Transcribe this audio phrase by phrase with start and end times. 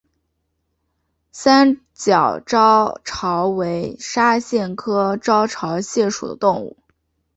[1.31, 6.75] 三角招潮为沙蟹科招潮蟹属的动物。